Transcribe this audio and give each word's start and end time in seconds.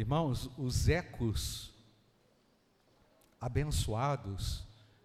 Irmãos, 0.00 0.48
os 0.56 0.88
ecos 0.88 1.74
abençoados 3.38 4.64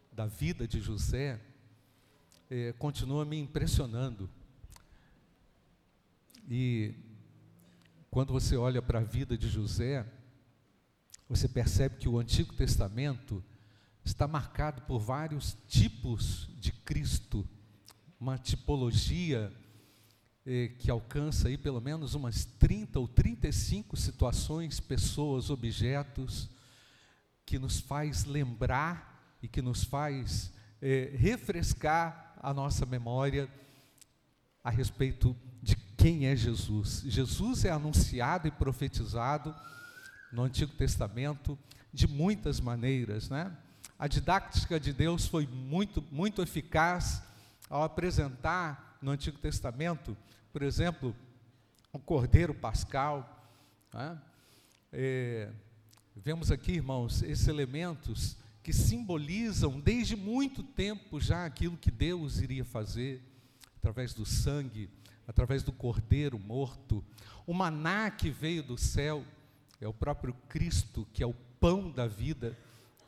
da 0.09 0.25
vida 0.25 0.65
de 0.65 0.79
José 0.79 1.37
eh, 2.49 2.73
continuam 2.79 3.25
me 3.25 3.37
impressionando. 3.37 4.29
E 6.49 6.95
quando 8.09 8.31
você 8.31 8.55
olha 8.55 8.81
para 8.81 8.99
a 8.99 9.03
vida 9.03 9.37
de 9.37 9.49
José, 9.49 10.09
você 11.27 11.49
percebe 11.49 11.97
que 11.97 12.07
o 12.07 12.17
Antigo 12.17 12.53
Testamento 12.53 13.43
está 14.01 14.29
marcado 14.29 14.83
por 14.83 14.99
vários 14.99 15.57
tipos 15.67 16.49
de 16.57 16.71
Cristo, 16.71 17.45
uma 18.17 18.37
tipologia 18.37 19.51
que 20.77 20.91
alcança 20.91 21.47
aí 21.47 21.57
pelo 21.57 21.81
menos 21.81 22.13
umas 22.13 22.45
30 22.45 22.99
ou 22.99 23.07
35 23.07 23.97
situações, 23.97 24.79
pessoas, 24.79 25.49
objetos, 25.49 26.49
que 27.45 27.57
nos 27.57 27.79
faz 27.79 28.25
lembrar 28.25 29.37
e 29.41 29.47
que 29.47 29.61
nos 29.61 29.83
faz 29.83 30.51
eh, 30.81 31.11
refrescar 31.15 32.35
a 32.41 32.53
nossa 32.53 32.85
memória 32.85 33.49
a 34.63 34.69
respeito 34.69 35.35
de 35.61 35.75
quem 35.75 36.27
é 36.27 36.35
Jesus. 36.35 37.03
Jesus 37.05 37.65
é 37.65 37.71
anunciado 37.71 38.47
e 38.47 38.51
profetizado 38.51 39.55
no 40.31 40.43
Antigo 40.43 40.73
Testamento 40.73 41.57
de 41.93 42.07
muitas 42.07 42.59
maneiras, 42.59 43.29
né? 43.29 43.55
A 43.97 44.07
didática 44.07 44.79
de 44.79 44.91
Deus 44.91 45.25
foi 45.25 45.47
muito, 45.47 46.03
muito 46.11 46.41
eficaz 46.41 47.23
ao 47.69 47.83
apresentar 47.83 48.94
no 49.05 49.11
Antigo 49.11 49.37
Testamento, 49.37 50.17
por 50.51 50.63
exemplo, 50.63 51.15
o 51.93 51.99
Cordeiro 51.99 52.55
Pascal. 52.55 53.47
Né? 53.93 54.19
É, 54.91 55.51
vemos 56.15 56.49
aqui, 56.49 56.71
irmãos, 56.71 57.21
esses 57.21 57.47
elementos 57.47 58.35
que 58.63 58.73
simbolizam 58.73 59.79
desde 59.79 60.15
muito 60.15 60.63
tempo 60.63 61.21
já 61.21 61.45
aquilo 61.45 61.77
que 61.77 61.91
Deus 61.91 62.39
iria 62.39 62.65
fazer 62.65 63.21
através 63.77 64.11
do 64.11 64.25
sangue, 64.25 64.89
através 65.27 65.61
do 65.61 65.71
cordeiro 65.71 66.39
morto, 66.39 67.05
o 67.45 67.53
maná 67.53 68.09
que 68.09 68.31
veio 68.31 68.63
do 68.63 68.75
céu, 68.75 69.23
é 69.79 69.87
o 69.87 69.93
próprio 69.93 70.33
Cristo, 70.49 71.07
que 71.13 71.21
é 71.21 71.27
o 71.27 71.35
pão 71.59 71.91
da 71.91 72.07
vida. 72.07 72.57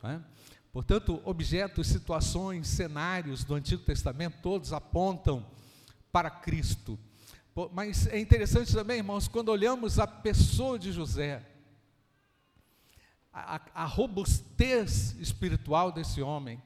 Né? 0.00 0.22
Portanto, 0.72 1.20
objetos, 1.24 1.88
situações, 1.88 2.68
cenários 2.68 3.42
do 3.42 3.56
Antigo 3.56 3.82
Testamento, 3.82 4.36
todos 4.40 4.72
apontam 4.72 5.44
para 6.12 6.30
Cristo. 6.30 6.98
Mas 7.72 8.06
é 8.06 8.18
interessante 8.18 8.72
também, 8.72 8.98
irmãos, 8.98 9.26
quando 9.26 9.48
olhamos 9.48 9.98
a 9.98 10.06
pessoa 10.06 10.78
de 10.78 10.92
José, 10.92 11.44
a, 13.32 13.60
a 13.74 13.84
robustez 13.84 15.16
espiritual 15.18 15.90
desse 15.90 16.22
homem, 16.22 16.62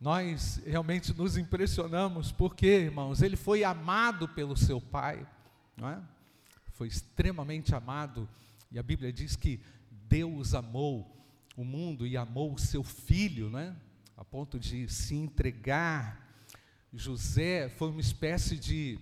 nós 0.00 0.60
realmente 0.64 1.12
nos 1.14 1.36
impressionamos, 1.36 2.30
porque, 2.30 2.66
irmãos, 2.66 3.22
ele 3.22 3.36
foi 3.36 3.64
amado 3.64 4.28
pelo 4.28 4.56
seu 4.56 4.80
pai, 4.80 5.26
não 5.76 5.88
é? 5.88 6.00
foi 6.72 6.88
extremamente 6.88 7.74
amado, 7.74 8.28
e 8.70 8.78
a 8.78 8.82
Bíblia 8.82 9.12
diz 9.12 9.34
que 9.34 9.60
Deus 9.90 10.54
amou 10.54 11.16
o 11.56 11.64
mundo 11.64 12.06
e 12.06 12.16
amou 12.16 12.52
o 12.52 12.58
seu 12.58 12.84
filho, 12.84 13.48
né? 13.48 13.74
a 14.16 14.24
ponto 14.24 14.58
de 14.58 14.88
se 14.88 15.14
entregar. 15.14 16.25
José 16.92 17.68
foi 17.68 17.88
uma 17.88 18.00
espécie 18.00 18.56
de 18.56 18.98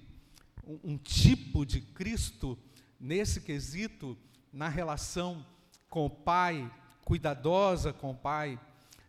um, 0.67 0.93
um 0.93 0.99
tipo 0.99 1.65
de 1.65 1.81
Cristo 1.81 2.59
nesse 2.99 3.41
quesito, 3.41 4.17
na 4.53 4.69
relação 4.69 5.45
com 5.91 6.07
o 6.07 6.11
pai, 6.11 6.73
cuidadosa 7.05 7.93
com 7.93 8.11
o 8.11 8.17
pai. 8.17 8.59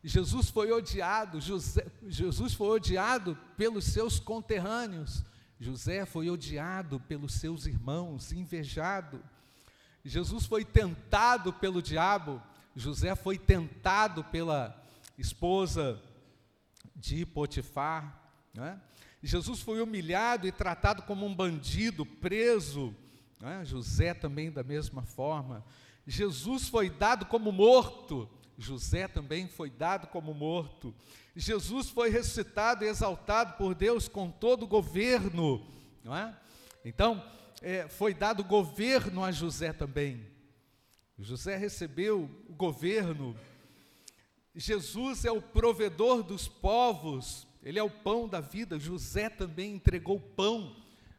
Jesus 0.04 0.50
foi 0.50 0.72
odiado, 0.72 1.42
José, 1.42 1.86
Jesus 2.08 2.54
foi 2.54 2.68
odiado 2.68 3.36
pelos 3.58 3.86
seus 3.86 4.20
conterrâneos, 4.20 5.24
José 5.60 6.06
foi 6.06 6.30
odiado 6.30 7.00
pelos 7.00 7.34
seus 7.34 7.66
irmãos, 7.66 8.32
invejado. 8.32 9.24
Jesus 10.04 10.46
foi 10.46 10.64
tentado 10.64 11.52
pelo 11.54 11.82
diabo, 11.82 12.40
José 12.76 13.16
foi 13.16 13.40
tentado 13.40 14.24
pela 14.26 14.80
esposa 15.18 16.00
de 16.96 17.26
Potifar. 17.26 18.25
Né? 18.56 18.80
Jesus 19.22 19.60
foi 19.60 19.82
humilhado 19.82 20.48
e 20.48 20.52
tratado 20.52 21.02
como 21.04 21.26
um 21.26 21.36
bandido, 21.36 22.06
preso. 22.06 22.96
Né? 23.40 23.64
José 23.66 24.14
também, 24.14 24.52
da 24.52 24.64
mesma 24.64 25.04
forma. 25.04 25.66
Jesus 26.08 26.70
foi 26.70 26.90
dado 26.90 27.26
como 27.26 27.52
morto. 27.52 28.30
José 28.58 29.08
também 29.08 29.48
foi 29.48 29.70
dado 29.70 30.08
como 30.08 30.34
morto. 30.34 30.94
Jesus 31.36 31.90
foi 31.90 32.10
ressuscitado 32.10 32.86
e 32.86 32.88
exaltado 32.88 33.58
por 33.58 33.76
Deus 33.76 34.08
com 34.08 34.32
todo 34.32 34.64
o 34.64 34.68
governo. 34.68 35.66
É? 36.06 36.34
Então, 36.86 37.22
é, 37.62 37.88
foi 37.88 38.14
dado 38.14 38.44
governo 38.44 39.24
a 39.24 39.32
José 39.32 39.74
também. 39.74 40.26
José 41.18 41.58
recebeu 41.58 42.30
o 42.48 42.54
governo. 42.54 43.36
Jesus 44.54 45.26
é 45.26 45.32
o 45.32 45.42
provedor 45.42 46.24
dos 46.24 46.48
povos, 46.48 47.48
ele 47.66 47.80
é 47.80 47.84
o 47.84 47.90
pão 47.90 48.30
da 48.30 48.40
vida. 48.40 48.80
José 48.80 49.30
também 49.30 49.74
entregou 49.74 50.20
pão 50.20 50.76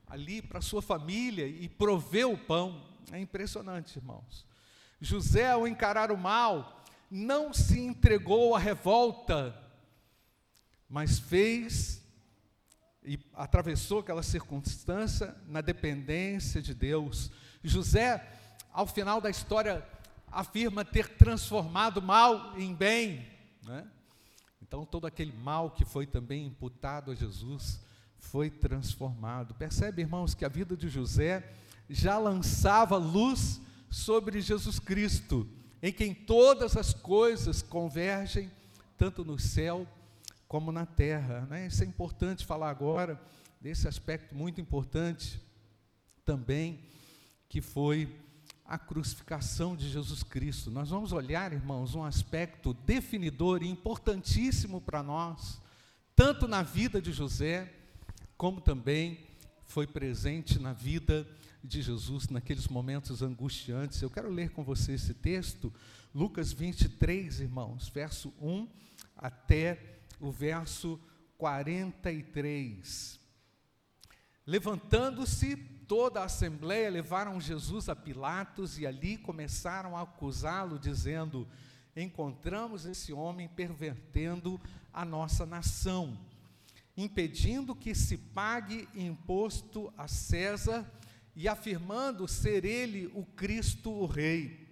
ali 0.07 0.41
para 0.41 0.63
sua 0.63 0.81
família 0.81 1.47
e 1.47 1.69
proveu 1.69 2.33
o 2.33 2.39
pão. 2.39 2.83
É 3.13 3.19
impressionante, 3.19 3.99
irmãos. 3.99 4.47
José, 5.01 5.51
ao 5.51 5.69
encarar 5.69 6.11
o 6.11 6.17
mal, 6.17 6.83
não 7.11 7.53
se 7.53 7.79
entregou 7.79 8.55
à 8.55 8.59
revolta, 8.59 9.55
mas 10.89 11.19
fez 11.19 12.03
e 13.05 13.19
atravessou 13.35 13.99
aquela 13.99 14.23
circunstância 14.23 15.37
na 15.47 15.61
dependência 15.61 16.63
de 16.63 16.73
Deus. 16.73 17.31
José 17.63 18.25
ao 18.77 18.87
final 18.87 19.23
da 19.23 19.31
história, 19.31 19.83
afirma 20.31 20.85
ter 20.85 21.17
transformado 21.17 22.03
mal 22.03 22.53
em 22.59 22.75
bem. 22.75 23.27
Né? 23.63 23.87
Então, 24.67 24.85
todo 24.85 25.07
aquele 25.07 25.33
mal 25.33 25.71
que 25.71 25.85
foi 25.85 26.07
também 26.07 26.47
imputado 26.47 27.13
a 27.13 27.15
Jesus 27.15 27.81
foi 28.19 28.51
transformado. 28.51 29.55
Percebe, 29.55 30.03
irmãos, 30.03 30.35
que 30.35 30.45
a 30.45 30.49
vida 30.49 30.77
de 30.77 30.89
José 30.89 31.53
já 31.89 32.19
lançava 32.19 32.97
luz 32.97 33.61
sobre 33.89 34.41
Jesus 34.41 34.81
Cristo, 34.81 35.49
em 35.81 35.93
quem 35.93 36.13
todas 36.13 36.77
as 36.77 36.93
coisas 36.93 37.63
convergem, 37.63 38.51
tanto 38.97 39.25
no 39.25 39.39
céu 39.39 39.87
como 40.49 40.73
na 40.73 40.85
terra. 40.85 41.47
Né? 41.49 41.69
Isso 41.69 41.85
é 41.85 41.87
importante 41.87 42.45
falar 42.45 42.71
agora, 42.71 43.21
desse 43.61 43.87
aspecto 43.87 44.35
muito 44.35 44.61
importante 44.61 45.41
também, 46.25 46.81
que 47.49 47.61
foi 47.61 48.13
a 48.69 48.79
crucificação 48.79 49.77
de 49.77 49.89
Jesus 49.89 50.23
Cristo. 50.23 50.71
Nós 50.71 50.91
vamos 50.91 51.13
olhar, 51.13 51.53
irmãos, 51.53 51.95
um 51.95 52.03
aspecto 52.03 52.75
definidor 52.75 53.63
e 53.63 53.69
importantíssimo 53.69 54.81
para 54.81 55.03
nós, 55.03 55.61
tanto 56.15 56.49
na 56.49 56.63
vida 56.63 57.01
de 57.01 57.13
José, 57.13 57.73
como 58.37 58.61
também 58.61 59.27
foi 59.67 59.87
presente 59.87 60.59
na 60.59 60.73
vida 60.73 61.27
de 61.63 61.83
Jesus 61.83 62.29
naqueles 62.29 62.69
momentos 62.69 63.23
angustiantes. 63.23 64.01
Eu 64.01 64.11
quero 64.11 64.31
ler 64.31 64.51
com 64.51 64.63
você 64.63 64.93
esse 64.93 65.15
texto, 65.15 65.73
Lucas 66.15 66.53
23, 66.53 67.41
irmãos, 67.41 67.89
verso 67.89 68.33
1 68.41 68.69
até 69.17 70.01
o 70.21 70.31
verso 70.31 71.01
43. 71.39 73.21
Levantando-se, 74.47 75.57
toda 75.89 76.21
a 76.21 76.25
assembleia 76.25 76.91
levaram 76.91 77.41
Jesus 77.41 77.89
a 77.89 77.97
Pilatos 77.97 78.79
e 78.79 78.87
ali 78.87 79.17
começaram 79.17 79.97
a 79.97 80.03
acusá-lo, 80.03 80.79
dizendo: 80.79 81.47
Encontramos 81.97 82.85
esse 82.85 83.13
homem 83.13 83.49
pervertendo 83.49 84.61
a 84.93 85.05
nossa 85.05 85.47
nação, 85.47 86.19
impedindo 86.97 87.75
que 87.75 87.95
se 87.95 88.17
pague 88.17 88.89
imposto 88.95 89.93
a 89.97 90.09
César 90.09 90.91
e 91.35 91.49
afirmando 91.49 92.27
ser 92.27 92.65
ele 92.65 93.11
o 93.15 93.25
Cristo, 93.25 93.91
o 93.91 94.07
Rei. 94.07 94.67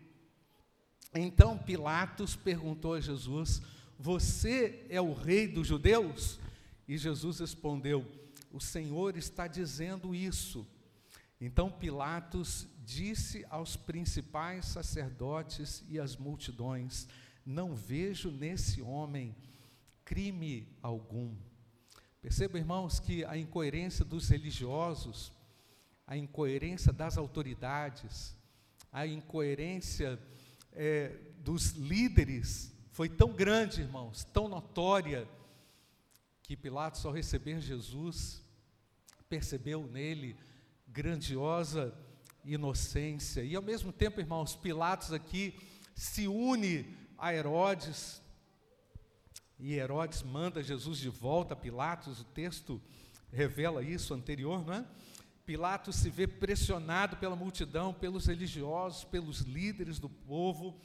Então 1.15 1.57
Pilatos 1.57 2.35
perguntou 2.35 2.95
a 2.95 3.01
Jesus: 3.01 3.63
Você 3.99 4.85
é 4.89 5.01
o 5.01 5.13
rei 5.13 5.47
dos 5.47 5.67
judeus? 5.67 6.41
E 6.89 6.99
Jesus 6.99 7.39
respondeu: 7.39 8.05
O 8.53 8.61
Senhor 8.61 9.17
está 9.17 9.47
dizendo 9.47 10.15
isso. 10.15 10.67
Então 11.45 11.71
Pilatos 11.71 12.67
disse 12.87 13.45
aos 13.51 13.77
principais 13.77 14.65
sacerdotes 14.65 15.85
e 15.91 16.01
às 16.01 16.17
multidões: 16.17 17.07
Não 17.45 17.75
vejo 17.75 18.31
nesse 18.31 18.81
homem 18.81 19.37
crime 20.07 20.67
algum. 20.81 21.37
Perceba, 22.23 22.57
irmãos, 22.57 22.99
que 22.99 23.27
a 23.27 23.37
incoerência 23.37 24.07
dos 24.07 24.27
religiosos, 24.31 25.31
a 26.07 26.17
incoerência 26.17 26.95
das 26.95 27.19
autoridades, 27.19 28.35
a 28.91 29.07
incoerência 29.07 30.19
é, 30.73 31.09
dos 31.41 31.73
líderes 31.73 32.75
foi 32.91 33.11
tão 33.11 33.35
grande, 33.35 33.83
irmãos, 33.83 34.25
tão 34.25 34.49
notória, 34.49 35.29
que 36.43 36.57
Pilatos, 36.57 37.05
ao 37.05 37.13
receber 37.13 37.61
Jesus, 37.61 38.43
percebeu 39.29 39.87
nele 39.87 40.35
grandiosa 40.95 41.93
inocência. 42.45 43.43
E 43.43 43.57
ao 43.57 43.63
mesmo 43.63 43.93
tempo, 43.93 44.21
irmãos, 44.21 44.55
Pilatos 44.55 45.13
aqui 45.13 45.59
se 45.93 46.29
une 46.29 46.87
a 47.19 47.35
Herodes, 47.35 48.23
e 49.59 49.75
Herodes 49.75 50.23
manda 50.23 50.63
Jesus 50.63 50.99
de 50.99 51.09
volta 51.09 51.55
a 51.55 51.57
Pilatos, 51.57 52.21
o 52.21 52.25
texto 52.25 52.81
revela 53.33 53.83
isso 53.83 54.15
anterior, 54.15 54.65
não 54.65 54.75
é? 54.75 54.87
Pilatos 55.45 55.97
se 55.97 56.09
vê 56.11 56.29
pressionado 56.29 57.17
pela 57.17 57.35
multidão, 57.35 57.93
pelos 57.93 58.27
religiosos, 58.27 59.03
pelos 59.03 59.41
líderes 59.41 59.99
do 59.99 60.09
povo 60.09 60.81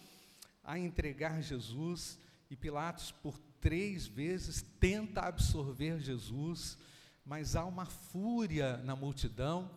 a 0.64 0.78
entregar 0.78 1.42
Jesus, 1.42 2.20
e 2.50 2.56
Pilatos, 2.56 3.12
por 3.12 3.38
três 3.62 4.08
vezes, 4.08 4.66
tenta 4.80 5.22
absorver 5.22 6.00
Jesus, 6.00 6.80
mas 7.24 7.56
há 7.56 7.64
uma 7.64 7.86
fúria 7.86 8.78
na 8.78 8.96
multidão 8.96 9.70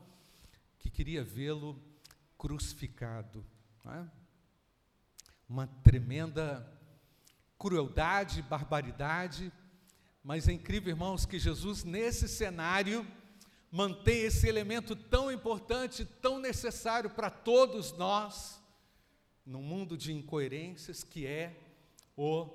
que 0.83 0.91
queria 0.91 1.23
vê-lo 1.23 1.81
crucificado. 2.37 3.47
É? 3.87 4.05
Uma 5.49 5.69
tremenda 5.69 6.69
crueldade, 7.57 8.43
barbaridade, 8.43 9.53
mas 10.25 10.49
é 10.49 10.53
incrível, 10.53 10.91
irmãos, 10.91 11.25
que 11.25 11.39
Jesus, 11.39 11.85
nesse 11.85 12.29
cenário, 12.29 13.07
mantém 13.71 14.23
esse 14.23 14.49
elemento 14.49 14.97
tão 14.97 15.31
importante, 15.31 16.05
tão 16.05 16.41
necessário 16.41 17.11
para 17.11 17.31
todos 17.31 17.93
nós, 17.93 18.61
num 19.47 19.63
mundo 19.63 19.97
de 19.97 20.13
incoerências, 20.13 21.05
que 21.05 21.25
é 21.25 21.57
o 22.17 22.49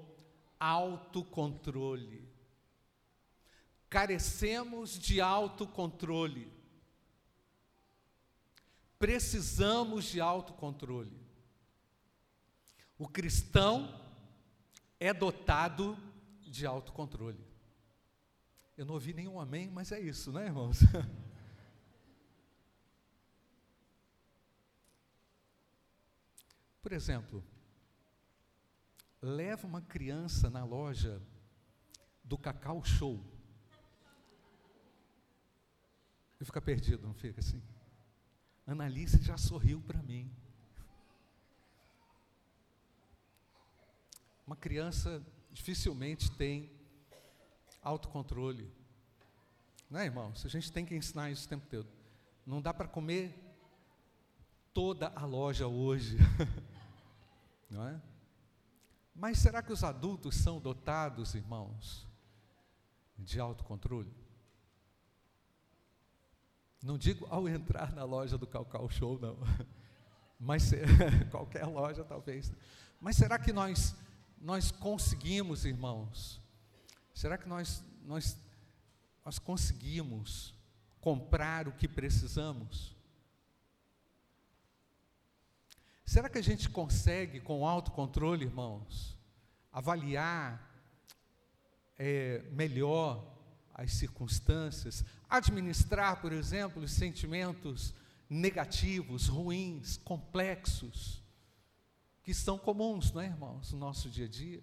autocontrole. 0.59 2.27
Carecemos 3.89 5.00
de 5.00 5.21
autocontrole. 5.21 6.56
Precisamos 8.99 10.05
de 10.05 10.19
autocontrole. 10.19 11.15
O 12.97 13.07
cristão 13.07 14.01
é 14.99 15.13
dotado 15.13 15.95
de 16.41 16.65
autocontrole. 16.65 17.45
Eu 18.75 18.85
não 18.85 18.95
ouvi 18.95 19.13
nenhum 19.13 19.39
amém, 19.39 19.69
mas 19.69 19.91
é 19.91 19.99
isso, 19.99 20.31
né, 20.31 20.45
irmãos? 20.45 20.79
Por 26.81 26.91
exemplo, 26.91 27.44
leva 29.21 29.67
uma 29.67 29.81
criança 29.81 30.49
na 30.49 30.63
loja 30.63 31.21
do 32.23 32.38
Cacau 32.38 32.83
Show. 32.83 33.23
E 36.39 36.45
fica 36.45 36.61
perdido, 36.61 37.05
não 37.05 37.13
fica 37.13 37.39
assim? 37.39 37.61
Annalise 38.67 39.21
já 39.23 39.37
sorriu 39.37 39.81
para 39.81 40.03
mim. 40.03 40.29
Uma 44.45 44.57
criança 44.57 45.25
dificilmente 45.53 46.29
tem 46.31 46.69
autocontrole. 47.81 48.69
Não 49.89 50.01
é, 50.01 50.05
irmãos? 50.05 50.45
A 50.45 50.49
gente 50.49 50.69
tem 50.69 50.85
que 50.85 50.93
ensinar 50.93 51.31
isso 51.31 51.45
o 51.45 51.49
tempo 51.49 51.65
todo. 51.67 51.87
Não 52.45 52.61
dá 52.61 52.73
para 52.73 52.89
comer 52.89 53.33
toda 54.73 55.07
a 55.15 55.25
loja 55.25 55.65
hoje. 55.67 56.17
Não 57.71 57.87
é? 57.87 58.01
Mas 59.15 59.39
será 59.39 59.63
que 59.63 59.73
os 59.73 59.83
adultos 59.83 60.35
são 60.35 60.59
dotados, 60.59 61.33
irmãos, 61.35 62.05
de 63.17 63.39
autocontrole? 63.39 64.13
Não 66.83 66.97
digo 66.97 67.27
ao 67.29 67.47
entrar 67.47 67.91
na 67.94 68.03
loja 68.03 68.38
do 68.38 68.47
Calcal 68.47 68.89
Show, 68.89 69.19
não. 69.19 69.38
Mas 70.39 70.71
qualquer 71.31 71.65
loja 71.65 72.03
talvez. 72.03 72.51
Mas 73.00 73.15
será 73.15 73.39
que 73.39 73.51
nós 73.51 73.95
nós 74.39 74.71
conseguimos, 74.71 75.65
irmãos? 75.65 76.41
Será 77.13 77.38
que 77.38 77.47
nós, 77.47 77.83
nós, 78.06 78.38
nós 79.25 79.39
conseguimos 79.39 80.53
comprar 81.01 81.68
o 81.68 81.71
que 81.71 81.88
precisamos? 81.88 82.95
Será 86.06 86.30
que 86.30 86.38
a 86.38 86.44
gente 86.44 86.69
consegue, 86.69 87.41
com 87.41 87.68
autocontrole, 87.68 88.45
irmãos, 88.45 89.18
avaliar 89.71 90.63
é, 91.97 92.44
melhor 92.51 93.36
as 93.77 93.94
circunstâncias, 93.94 95.06
administrar, 95.29 96.19
por 96.19 96.33
exemplo, 96.33 96.83
os 96.83 96.91
sentimentos 96.91 97.94
negativos, 98.29 99.27
ruins, 99.27 99.97
complexos? 99.97 101.21
que 102.27 102.33
são 102.33 102.57
comuns, 102.57 103.13
não 103.13 103.21
é, 103.21 103.27
irmãos, 103.27 103.71
no 103.71 103.79
nosso 103.79 104.09
dia 104.09 104.25
a 104.25 104.27
dia. 104.27 104.62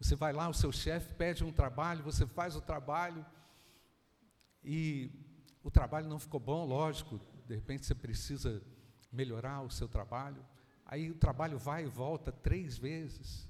Você 0.00 0.16
vai 0.16 0.32
lá, 0.32 0.48
o 0.48 0.52
seu 0.52 0.72
chefe 0.72 1.14
pede 1.14 1.44
um 1.44 1.52
trabalho, 1.52 2.02
você 2.02 2.26
faz 2.26 2.56
o 2.56 2.60
trabalho 2.60 3.24
e 4.64 5.12
o 5.62 5.70
trabalho 5.70 6.08
não 6.08 6.18
ficou 6.18 6.40
bom, 6.40 6.66
lógico, 6.66 7.20
de 7.46 7.54
repente 7.54 7.86
você 7.86 7.94
precisa 7.94 8.60
melhorar 9.12 9.62
o 9.62 9.70
seu 9.70 9.86
trabalho. 9.86 10.44
Aí 10.84 11.08
o 11.08 11.14
trabalho 11.14 11.56
vai 11.56 11.84
e 11.84 11.88
volta 11.88 12.32
três 12.32 12.76
vezes. 12.76 13.47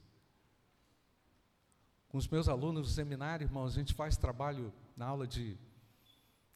Com 2.18 2.20
os 2.20 2.26
meus 2.26 2.48
alunos 2.48 2.88
do 2.88 2.92
seminário, 2.92 3.44
irmãos, 3.44 3.74
a 3.74 3.78
gente 3.78 3.94
faz 3.94 4.16
trabalho 4.16 4.72
na 4.96 5.06
aula 5.06 5.24
de, 5.24 5.56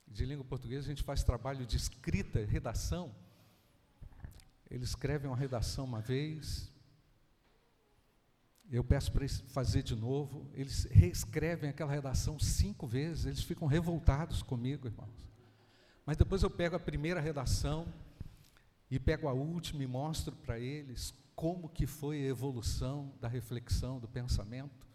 de 0.08 0.26
língua 0.26 0.44
portuguesa, 0.44 0.86
a 0.86 0.88
gente 0.88 1.04
faz 1.04 1.22
trabalho 1.22 1.64
de 1.64 1.76
escrita, 1.76 2.44
redação. 2.44 3.14
Eles 4.68 4.88
escrevem 4.88 5.30
uma 5.30 5.36
redação 5.36 5.84
uma 5.84 6.00
vez, 6.00 6.68
eu 8.72 8.82
peço 8.82 9.12
para 9.12 9.22
eles 9.22 9.38
fazer 9.52 9.84
de 9.84 9.94
novo, 9.94 10.50
eles 10.52 10.82
reescrevem 10.90 11.70
aquela 11.70 11.92
redação 11.92 12.40
cinco 12.40 12.84
vezes, 12.84 13.26
eles 13.26 13.44
ficam 13.44 13.68
revoltados 13.68 14.42
comigo, 14.42 14.88
irmãos. 14.88 15.30
Mas 16.04 16.16
depois 16.16 16.42
eu 16.42 16.50
pego 16.50 16.74
a 16.74 16.80
primeira 16.80 17.20
redação 17.20 17.86
e 18.90 18.98
pego 18.98 19.28
a 19.28 19.32
última 19.32 19.84
e 19.84 19.86
mostro 19.86 20.34
para 20.34 20.58
eles 20.58 21.14
como 21.36 21.68
que 21.68 21.86
foi 21.86 22.16
a 22.16 22.26
evolução 22.30 23.14
da 23.20 23.28
reflexão, 23.28 24.00
do 24.00 24.08
pensamento. 24.08 24.90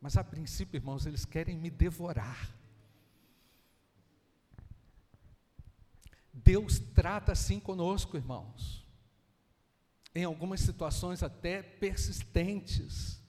Mas 0.00 0.16
a 0.16 0.24
princípio, 0.24 0.76
irmãos, 0.76 1.06
eles 1.06 1.24
querem 1.24 1.56
me 1.56 1.70
devorar. 1.70 2.54
Deus 6.32 6.78
trata 6.78 7.32
assim 7.32 7.58
conosco, 7.58 8.16
irmãos 8.16 8.86
em 10.16 10.24
algumas 10.24 10.60
situações 10.60 11.22
até 11.22 11.62
persistentes. 11.62 13.20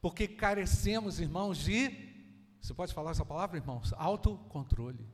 Porque 0.00 0.26
carecemos, 0.26 1.20
irmãos, 1.20 1.58
de. 1.58 2.12
Você 2.60 2.74
pode 2.74 2.92
falar 2.92 3.12
essa 3.12 3.24
palavra, 3.24 3.56
irmãos? 3.56 3.92
Autocontrole. 3.96 5.08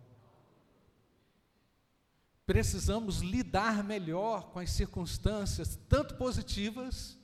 Precisamos 2.46 3.18
lidar 3.18 3.84
melhor 3.84 4.50
com 4.52 4.58
as 4.58 4.70
circunstâncias, 4.70 5.78
tanto 5.86 6.16
positivas, 6.16 7.18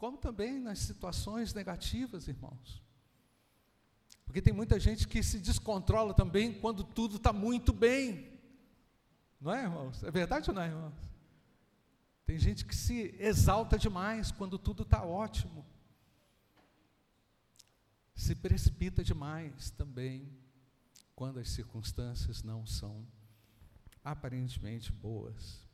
como 0.00 0.16
também 0.16 0.58
nas 0.58 0.78
situações 0.78 1.52
negativas, 1.52 2.26
irmãos. 2.26 2.82
Porque 4.24 4.40
tem 4.40 4.50
muita 4.50 4.80
gente 4.80 5.06
que 5.06 5.22
se 5.22 5.38
descontrola 5.38 6.14
também 6.14 6.58
quando 6.58 6.82
tudo 6.82 7.16
está 7.16 7.34
muito 7.34 7.70
bem. 7.70 8.32
Não 9.38 9.52
é, 9.52 9.64
irmãos? 9.64 10.02
É 10.02 10.10
verdade 10.10 10.48
ou 10.48 10.56
não, 10.56 10.62
é, 10.62 10.68
irmãos? 10.68 10.94
Tem 12.24 12.38
gente 12.38 12.64
que 12.64 12.74
se 12.74 13.14
exalta 13.18 13.76
demais 13.76 14.32
quando 14.32 14.58
tudo 14.58 14.84
está 14.84 15.04
ótimo. 15.04 15.66
Se 18.14 18.34
precipita 18.34 19.04
demais 19.04 19.70
também 19.70 20.32
quando 21.14 21.40
as 21.40 21.50
circunstâncias 21.50 22.42
não 22.42 22.64
são 22.64 23.06
aparentemente 24.02 24.90
boas. 24.90 25.68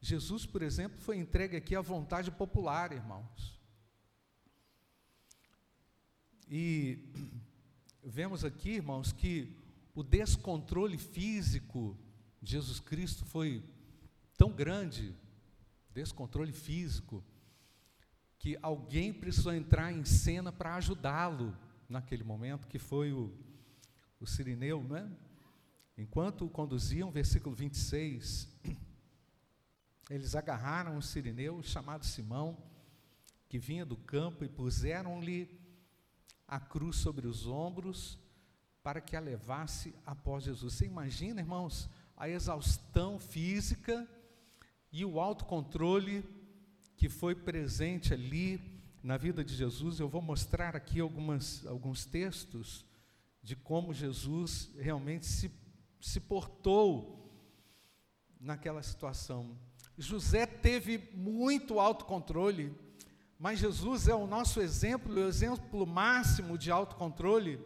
Jesus, 0.00 0.44
por 0.44 0.62
exemplo, 0.62 1.00
foi 1.00 1.16
entregue 1.16 1.56
aqui 1.56 1.76
à 1.76 1.80
vontade 1.80 2.32
popular, 2.32 2.90
irmãos. 2.90 3.57
E 6.50 6.98
vemos 8.02 8.44
aqui, 8.44 8.70
irmãos, 8.70 9.12
que 9.12 9.54
o 9.94 10.02
descontrole 10.02 10.96
físico 10.96 11.94
de 12.40 12.52
Jesus 12.52 12.80
Cristo 12.80 13.24
foi 13.26 13.62
tão 14.36 14.50
grande 14.50 15.14
descontrole 15.92 16.52
físico, 16.52 17.22
que 18.38 18.56
alguém 18.62 19.12
precisou 19.12 19.52
entrar 19.52 19.92
em 19.92 20.04
cena 20.04 20.50
para 20.50 20.76
ajudá-lo 20.76 21.54
naquele 21.88 22.24
momento, 22.24 22.66
que 22.66 22.78
foi 22.78 23.12
o, 23.12 23.30
o 24.20 24.26
Sirineu, 24.26 24.82
não 24.82 24.96
é? 24.96 25.08
Enquanto 25.98 26.46
o 26.46 26.50
conduziam, 26.50 27.10
versículo 27.10 27.54
26, 27.54 28.48
eles 30.08 30.36
agarraram 30.36 30.96
um 30.96 31.02
sirineu 31.02 31.60
chamado 31.60 32.06
Simão, 32.06 32.56
que 33.48 33.58
vinha 33.58 33.84
do 33.84 33.96
campo, 33.96 34.44
e 34.44 34.48
puseram-lhe 34.48 35.67
a 36.48 36.58
cruz 36.58 36.96
sobre 36.96 37.26
os 37.26 37.46
ombros 37.46 38.18
para 38.82 39.00
que 39.00 39.14
a 39.14 39.20
levasse 39.20 39.94
após 40.06 40.44
Jesus. 40.44 40.74
Você 40.74 40.86
imagina, 40.86 41.40
irmãos, 41.40 41.90
a 42.16 42.28
exaustão 42.28 43.18
física 43.18 44.08
e 44.90 45.04
o 45.04 45.20
autocontrole 45.20 46.24
que 46.96 47.08
foi 47.08 47.34
presente 47.34 48.14
ali 48.14 48.60
na 49.02 49.16
vida 49.16 49.44
de 49.44 49.54
Jesus. 49.54 50.00
Eu 50.00 50.08
vou 50.08 50.22
mostrar 50.22 50.74
aqui 50.74 51.00
algumas, 51.00 51.66
alguns 51.66 52.06
textos 52.06 52.84
de 53.42 53.54
como 53.54 53.94
Jesus 53.94 54.70
realmente 54.78 55.26
se, 55.26 55.50
se 56.00 56.18
portou 56.18 57.30
naquela 58.40 58.82
situação. 58.82 59.56
José 59.96 60.46
teve 60.46 61.10
muito 61.14 61.80
autocontrole, 61.80 62.74
mas 63.38 63.60
Jesus 63.60 64.08
é 64.08 64.14
o 64.14 64.26
nosso 64.26 64.60
exemplo, 64.60 65.14
o 65.14 65.28
exemplo 65.28 65.86
máximo 65.86 66.58
de 66.58 66.70
autocontrole. 66.72 67.60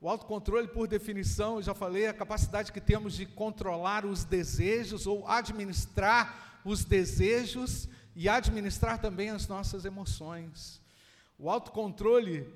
O 0.00 0.08
autocontrole, 0.08 0.68
por 0.68 0.88
definição, 0.88 1.56
eu 1.56 1.62
já 1.62 1.74
falei, 1.74 2.04
é 2.04 2.08
a 2.08 2.14
capacidade 2.14 2.72
que 2.72 2.80
temos 2.80 3.14
de 3.14 3.26
controlar 3.26 4.06
os 4.06 4.24
desejos 4.24 5.06
ou 5.06 5.28
administrar 5.28 6.60
os 6.64 6.84
desejos 6.84 7.88
e 8.16 8.28
administrar 8.28 8.98
também 8.98 9.28
as 9.28 9.46
nossas 9.46 9.84
emoções. 9.84 10.80
O 11.38 11.50
autocontrole 11.50 12.48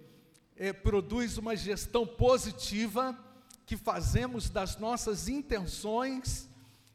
é, 0.57 0.73
produz 0.73 1.37
uma 1.37 1.55
gestão 1.55 2.07
positiva 2.07 3.19
que 3.67 3.77
fazemos 3.77 4.49
das 4.49 4.79
nossas 4.79 5.29
intenções 5.29 6.49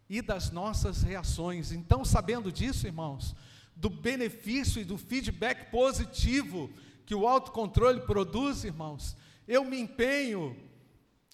e 0.10 0.22
das 0.22 0.50
nossas 0.50 1.04
reações. 1.04 1.72
Então, 1.72 2.04
sabendo 2.04 2.52
disso, 2.52 2.88
irmãos, 2.88 3.36
do 3.76 3.90
benefício 3.90 4.82
e 4.82 4.86
do 4.86 4.98
feedback 4.98 5.70
positivo 5.70 6.70
que 7.06 7.16
o 7.16 7.28
autocontrole 7.28 8.02
produz, 8.02 8.64
irmãos, 8.64 9.16
eu 9.48 9.66
me 9.66 9.80
empenho, 9.80 10.56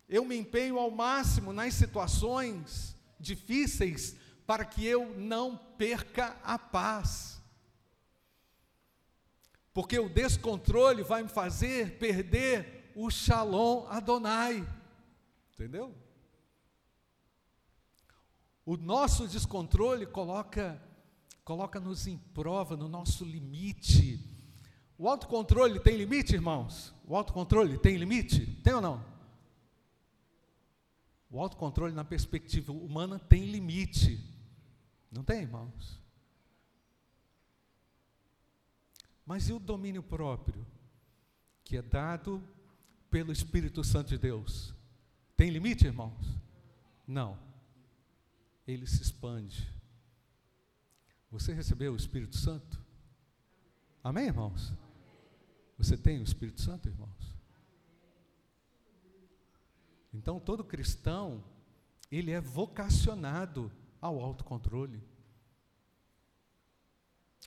eu 0.07 0.25
me 0.25 0.35
empenho 0.35 0.79
ao 0.79 0.89
máximo 0.89 1.53
nas 1.53 1.73
situações 1.73 2.95
difíceis 3.19 4.15
para 4.47 4.65
que 4.65 4.85
eu 4.85 5.13
não 5.15 5.55
perca 5.55 6.35
a 6.43 6.57
paz. 6.57 7.39
Porque 9.73 9.99
o 9.99 10.09
descontrole 10.09 11.03
vai 11.03 11.23
me 11.23 11.29
fazer 11.29 11.99
perder 11.99 12.91
o 12.95 13.11
Shalom 13.11 13.85
Adonai. 13.87 14.67
Entendeu? 15.53 15.95
O 18.65 18.75
nosso 18.75 19.27
descontrole 19.27 20.05
coloca 20.05 20.81
coloca-nos 21.49 22.05
em 22.05 22.15
prova 22.15 22.77
no 22.77 22.87
nosso 22.87 23.25
limite. 23.25 24.23
O 24.99 25.09
autocontrole 25.09 25.79
tem 25.79 25.97
limite, 25.97 26.35
irmãos? 26.35 26.93
O 27.07 27.15
autocontrole 27.15 27.75
tem 27.79 27.97
limite? 27.97 28.45
Tem 28.63 28.75
ou 28.75 28.79
não? 28.79 29.03
O 31.27 31.41
autocontrole, 31.41 31.91
na 31.91 32.05
perspectiva 32.05 32.71
humana, 32.71 33.17
tem 33.17 33.45
limite. 33.45 34.23
Não 35.11 35.23
tem, 35.23 35.41
irmãos? 35.41 35.99
Mas 39.25 39.49
e 39.49 39.53
o 39.53 39.57
domínio 39.57 40.03
próprio, 40.03 40.63
que 41.63 41.77
é 41.77 41.81
dado 41.81 42.43
pelo 43.09 43.31
Espírito 43.31 43.83
Santo 43.83 44.09
de 44.09 44.19
Deus? 44.19 44.71
Tem 45.35 45.49
limite, 45.49 45.87
irmãos? 45.87 46.27
Não. 47.07 47.39
Ele 48.67 48.85
se 48.85 49.01
expande. 49.01 49.78
Você 51.31 51.53
recebeu 51.53 51.93
o 51.93 51.95
Espírito 51.95 52.35
Santo? 52.37 52.83
Amém, 54.03 54.25
irmãos? 54.25 54.73
Você 55.77 55.95
tem 55.95 56.19
o 56.19 56.23
Espírito 56.23 56.61
Santo, 56.61 56.89
irmãos? 56.89 57.35
Então, 60.13 60.39
todo 60.39 60.63
cristão, 60.63 61.43
ele 62.11 62.31
é 62.31 62.41
vocacionado 62.41 63.71
ao 64.01 64.19
autocontrole. 64.19 65.03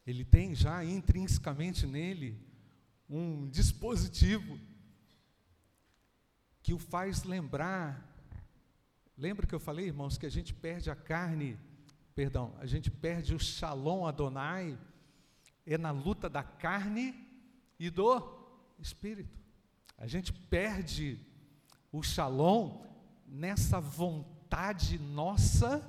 Ele 0.07 0.25
tem 0.25 0.55
já 0.55 0.85
intrinsecamente 0.85 1.87
nele 1.87 2.41
um 3.09 3.49
dispositivo 3.49 4.59
que 6.63 6.73
o 6.73 6.79
faz 6.79 7.25
lembrar. 7.25 8.09
Lembra 9.19 9.47
que 9.47 9.55
eu 9.55 9.61
falei, 9.61 9.87
irmãos, 9.87 10.17
que 10.17 10.27
a 10.27 10.31
gente 10.31 10.55
perde 10.55 10.91
a 10.91 10.97
carne, 10.97 11.59
perdão, 12.15 12.55
a 12.59 12.67
gente 12.67 12.91
perde 12.91 13.35
o 13.35 13.39
Shalom 13.39 14.07
Adonai, 14.07 14.79
é 15.67 15.79
na 15.79 15.91
luta 15.91 16.29
da 16.29 16.43
carne 16.43 17.15
e 17.79 17.91
do 17.91 18.41
espírito. 18.79 19.39
A 19.97 20.07
gente 20.07 20.33
perde 20.33 21.19
o 21.93 22.03
shalom 22.03 22.85
nessa 23.27 23.81
vontade 23.81 24.99
nossa 24.99 25.89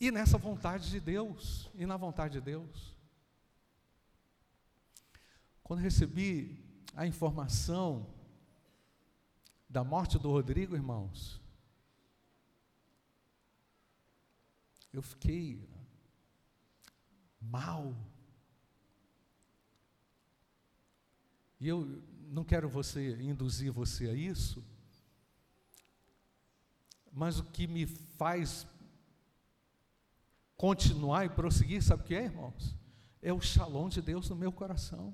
e 0.00 0.10
nessa 0.10 0.38
vontade 0.38 0.90
de 0.90 0.98
Deus, 0.98 1.70
e 1.74 1.86
na 1.86 1.96
vontade 1.96 2.34
de 2.34 2.40
Deus. 2.40 2.96
Quando 5.62 5.80
recebi 5.80 6.64
a 6.96 7.06
informação 7.06 8.12
da 9.68 9.84
morte 9.84 10.18
do 10.18 10.30
Rodrigo, 10.30 10.74
irmãos, 10.74 11.39
eu 14.92 15.02
fiquei 15.02 15.68
mal, 17.40 17.94
E 21.60 21.68
eu 21.68 22.02
não 22.30 22.42
quero 22.42 22.68
você 22.68 23.20
induzir 23.20 23.70
você 23.70 24.08
a 24.08 24.14
isso, 24.14 24.64
mas 27.12 27.38
o 27.38 27.44
que 27.44 27.66
me 27.66 27.86
faz 27.86 28.66
continuar 30.56 31.26
e 31.26 31.28
prosseguir, 31.28 31.82
sabe 31.82 32.02
o 32.02 32.06
que 32.06 32.14
é, 32.14 32.24
irmãos? 32.24 32.74
É 33.20 33.32
o 33.32 33.40
shalom 33.40 33.90
de 33.90 34.00
Deus 34.00 34.30
no 34.30 34.36
meu 34.36 34.50
coração. 34.50 35.12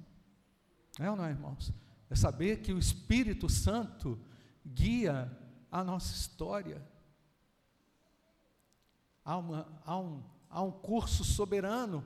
É 1.00 1.10
ou 1.10 1.16
não 1.16 1.24
é, 1.24 1.30
irmãos? 1.30 1.72
É 2.08 2.14
saber 2.14 2.62
que 2.62 2.72
o 2.72 2.78
Espírito 2.78 3.48
Santo 3.48 4.18
guia 4.64 5.30
a 5.70 5.82
nossa 5.82 6.14
história. 6.14 6.80
Há, 9.26 9.36
uma, 9.36 9.66
há, 9.84 9.98
um, 9.98 10.22
há 10.48 10.62
um 10.62 10.70
curso 10.70 11.24
soberano 11.24 12.04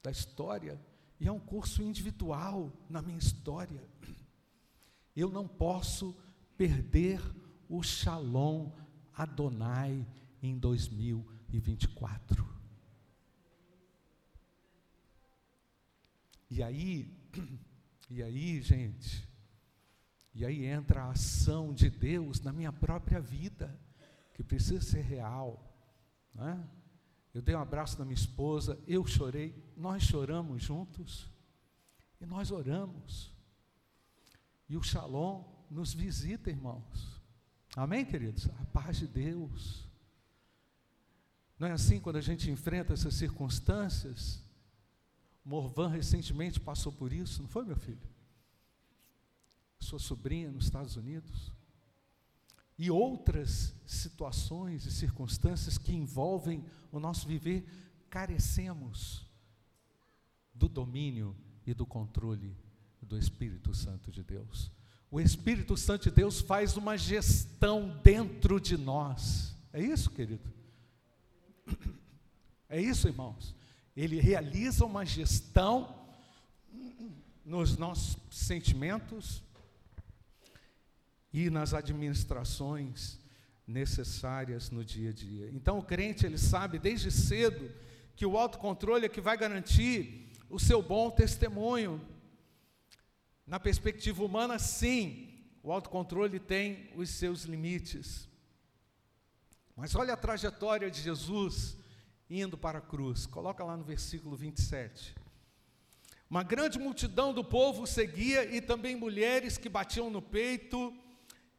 da 0.00 0.12
história 0.12 0.80
e 1.18 1.26
é 1.26 1.32
um 1.32 1.40
curso 1.40 1.82
individual 1.82 2.72
na 2.88 3.02
minha 3.02 3.18
história. 3.18 3.84
Eu 5.16 5.30
não 5.30 5.48
posso 5.48 6.16
perder 6.56 7.20
o 7.68 7.82
Shalom 7.82 8.70
Adonai 9.12 10.06
em 10.40 10.56
2024. 10.56 12.46
E 16.48 16.62
aí, 16.62 17.12
e 18.08 18.22
aí, 18.22 18.62
gente, 18.62 19.28
e 20.32 20.46
aí 20.46 20.64
entra 20.64 21.02
a 21.02 21.10
ação 21.10 21.74
de 21.74 21.90
Deus 21.90 22.40
na 22.40 22.52
minha 22.52 22.72
própria 22.72 23.20
vida, 23.20 23.76
que 24.34 24.44
precisa 24.44 24.80
ser 24.80 25.02
real. 25.02 25.67
Não 26.38 26.48
é? 26.48 26.58
Eu 27.34 27.42
dei 27.42 27.54
um 27.54 27.60
abraço 27.60 27.98
na 27.98 28.04
minha 28.04 28.14
esposa, 28.14 28.80
eu 28.86 29.04
chorei, 29.06 29.54
nós 29.76 30.04
choramos 30.04 30.62
juntos 30.62 31.28
e 32.20 32.24
nós 32.24 32.50
oramos. 32.50 33.32
E 34.68 34.76
o 34.76 34.82
Shalom 34.82 35.44
nos 35.68 35.92
visita, 35.92 36.48
irmãos. 36.48 37.20
Amém, 37.76 38.04
queridos? 38.04 38.48
A 38.60 38.64
paz 38.66 38.98
de 38.98 39.06
Deus. 39.06 39.86
Não 41.58 41.66
é 41.66 41.72
assim 41.72 42.00
quando 42.00 42.16
a 42.16 42.20
gente 42.20 42.50
enfrenta 42.50 42.92
essas 42.92 43.14
circunstâncias? 43.14 44.42
Morvan 45.44 45.88
recentemente 45.88 46.60
passou 46.60 46.92
por 46.92 47.12
isso, 47.12 47.42
não 47.42 47.48
foi, 47.48 47.64
meu 47.64 47.76
filho? 47.76 48.08
Sua 49.80 49.98
sobrinha 49.98 50.50
nos 50.50 50.64
Estados 50.64 50.96
Unidos 50.96 51.52
e 52.78 52.90
outras 52.90 53.74
situações 53.84 54.86
e 54.86 54.92
circunstâncias 54.92 55.76
que 55.76 55.92
envolvem 55.92 56.64
o 56.92 57.00
nosso 57.00 57.26
viver, 57.26 57.66
carecemos 58.08 59.26
do 60.54 60.68
domínio 60.68 61.36
e 61.66 61.74
do 61.74 61.84
controle 61.84 62.56
do 63.02 63.18
Espírito 63.18 63.74
Santo 63.74 64.12
de 64.12 64.22
Deus. 64.22 64.70
O 65.10 65.20
Espírito 65.20 65.76
Santo 65.76 66.04
de 66.04 66.10
Deus 66.10 66.40
faz 66.40 66.76
uma 66.76 66.96
gestão 66.96 67.98
dentro 68.04 68.60
de 68.60 68.76
nós. 68.76 69.56
É 69.72 69.82
isso, 69.82 70.10
querido? 70.10 70.52
É 72.70 72.78
isso, 72.78 73.08
irmãos. 73.08 73.56
Ele 73.96 74.20
realiza 74.20 74.84
uma 74.84 75.02
gestão 75.02 75.98
nos 77.42 77.78
nossos 77.78 78.18
sentimentos, 78.30 79.42
e 81.32 81.50
nas 81.50 81.74
administrações 81.74 83.18
necessárias 83.66 84.70
no 84.70 84.84
dia 84.84 85.10
a 85.10 85.12
dia. 85.12 85.50
Então 85.52 85.78
o 85.78 85.82
crente 85.82 86.24
ele 86.24 86.38
sabe 86.38 86.78
desde 86.78 87.10
cedo 87.10 87.70
que 88.16 88.24
o 88.24 88.36
autocontrole 88.36 89.06
é 89.06 89.08
que 89.08 89.20
vai 89.20 89.36
garantir 89.36 90.32
o 90.48 90.58
seu 90.58 90.82
bom 90.82 91.10
testemunho. 91.10 92.00
Na 93.46 93.60
perspectiva 93.60 94.24
humana, 94.24 94.58
sim, 94.58 95.44
o 95.62 95.70
autocontrole 95.70 96.40
tem 96.40 96.90
os 96.96 97.10
seus 97.10 97.44
limites. 97.44 98.28
Mas 99.76 99.94
olha 99.94 100.14
a 100.14 100.16
trajetória 100.16 100.90
de 100.90 101.00
Jesus 101.00 101.76
indo 102.28 102.58
para 102.58 102.78
a 102.78 102.82
cruz. 102.82 103.26
Coloca 103.26 103.62
lá 103.62 103.76
no 103.76 103.84
versículo 103.84 104.36
27. 104.36 105.14
Uma 106.28 106.42
grande 106.42 106.78
multidão 106.78 107.32
do 107.32 107.44
povo 107.44 107.86
seguia 107.86 108.44
e 108.44 108.60
também 108.60 108.96
mulheres 108.96 109.56
que 109.56 109.68
batiam 109.68 110.10
no 110.10 110.20
peito 110.20 110.94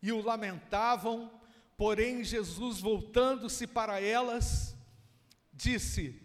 e 0.01 0.11
o 0.11 0.21
lamentavam. 0.21 1.31
Porém, 1.77 2.23
Jesus, 2.23 2.79
voltando-se 2.79 3.65
para 3.65 4.01
elas, 4.01 4.75
disse: 5.53 6.21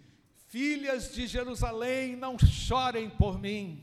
Filhas 0.48 1.12
de 1.12 1.26
Jerusalém, 1.26 2.16
não 2.16 2.38
chorem 2.38 3.08
por 3.10 3.38
mim, 3.38 3.82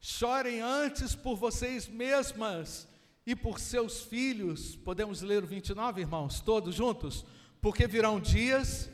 chorem 0.00 0.60
antes 0.60 1.14
por 1.14 1.36
vocês 1.36 1.88
mesmas 1.88 2.88
e 3.26 3.34
por 3.34 3.58
seus 3.58 4.02
filhos. 4.02 4.76
Podemos 4.76 5.22
ler 5.22 5.44
o 5.44 5.46
29, 5.46 6.00
irmãos, 6.00 6.40
todos 6.40 6.74
juntos? 6.74 7.24
Porque 7.60 7.86
virão 7.86 8.20
dias 8.20 8.90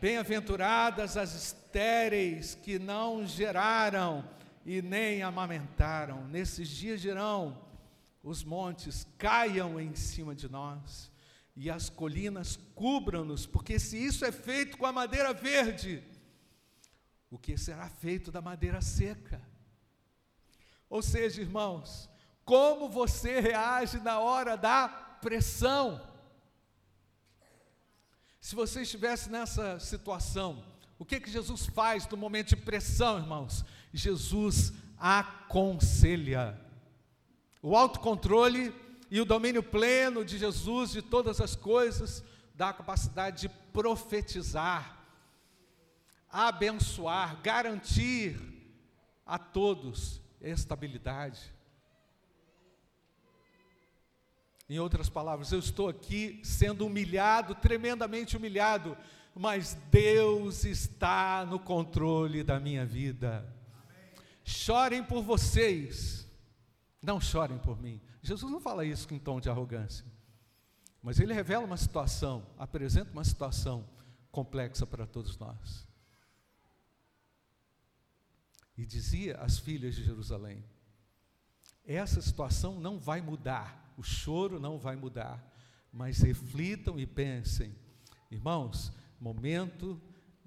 Bem-aventuradas 0.00 1.16
as 1.16 1.34
estéreis 1.34 2.54
que 2.54 2.78
não 2.78 3.26
geraram 3.26 4.28
e 4.66 4.82
nem 4.82 5.22
amamentaram. 5.22 6.26
Nesses 6.26 6.68
dias 6.68 7.00
dirão: 7.00 7.64
os 8.22 8.42
montes 8.42 9.06
caiam 9.16 9.80
em 9.80 9.94
cima 9.94 10.34
de 10.34 10.48
nós 10.48 11.10
e 11.54 11.70
as 11.70 11.88
colinas 11.88 12.58
cubram-nos, 12.74 13.46
porque 13.46 13.78
se 13.78 13.96
isso 13.96 14.24
é 14.24 14.32
feito 14.32 14.76
com 14.76 14.84
a 14.84 14.92
madeira 14.92 15.32
verde, 15.32 16.02
o 17.30 17.38
que 17.38 17.56
será 17.56 17.88
feito 17.88 18.32
da 18.32 18.42
madeira 18.42 18.80
seca? 18.82 19.40
Ou 20.90 21.00
seja, 21.00 21.40
irmãos, 21.40 22.10
como 22.44 22.88
você 22.88 23.40
reage 23.40 23.98
na 24.00 24.18
hora 24.18 24.56
da 24.56 24.88
pressão? 24.88 26.04
Se 28.40 28.54
você 28.54 28.82
estivesse 28.82 29.30
nessa 29.30 29.78
situação, 29.80 30.62
o 30.98 31.04
que 31.04 31.20
que 31.20 31.30
Jesus 31.30 31.66
faz 31.66 32.06
no 32.08 32.16
momento 32.16 32.48
de 32.48 32.56
pressão, 32.56 33.18
irmãos? 33.18 33.64
Jesus 33.92 34.72
aconselha. 34.98 36.58
O 37.62 37.76
autocontrole 37.76 38.74
e 39.10 39.20
o 39.20 39.24
domínio 39.24 39.62
pleno 39.62 40.24
de 40.24 40.38
Jesus 40.38 40.90
de 40.92 41.02
todas 41.02 41.40
as 41.40 41.54
coisas 41.54 42.24
dá 42.54 42.70
a 42.70 42.74
capacidade 42.74 43.42
de 43.42 43.48
profetizar, 43.72 45.04
abençoar, 46.30 47.40
garantir 47.42 48.40
a 49.26 49.38
todos 49.38 50.20
estabilidade. 50.40 51.54
Em 54.68 54.78
outras 54.80 55.08
palavras, 55.08 55.52
eu 55.52 55.60
estou 55.60 55.88
aqui 55.88 56.40
sendo 56.42 56.86
humilhado, 56.86 57.54
tremendamente 57.54 58.36
humilhado, 58.36 58.96
mas 59.38 59.74
Deus 59.90 60.64
está 60.64 61.44
no 61.44 61.58
controle 61.58 62.42
da 62.42 62.58
minha 62.58 62.86
vida. 62.86 63.46
Chorem 64.44 65.02
por 65.02 65.22
vocês, 65.22 66.26
não 67.02 67.20
chorem 67.20 67.58
por 67.58 67.80
mim. 67.80 68.00
Jesus 68.22 68.50
não 68.50 68.60
fala 68.60 68.84
isso 68.84 69.12
em 69.12 69.18
tom 69.18 69.40
de 69.40 69.50
arrogância, 69.50 70.04
mas 71.02 71.20
ele 71.20 71.32
revela 71.32 71.64
uma 71.64 71.76
situação, 71.76 72.46
apresenta 72.56 73.12
uma 73.12 73.24
situação 73.24 73.88
complexa 74.30 74.86
para 74.86 75.06
todos 75.06 75.36
nós. 75.38 75.86
E 78.76 78.84
dizia 78.84 79.36
às 79.38 79.58
filhas 79.58 79.94
de 79.94 80.04
Jerusalém: 80.04 80.64
essa 81.84 82.20
situação 82.20 82.80
não 82.80 82.98
vai 82.98 83.20
mudar 83.20 83.86
o 83.96 84.02
choro 84.02 84.60
não 84.60 84.78
vai 84.78 84.94
mudar, 84.94 85.42
mas 85.90 86.18
reflitam 86.18 86.98
e 86.98 87.06
pensem, 87.06 87.74
irmãos, 88.30 88.92
momento 89.26 90.00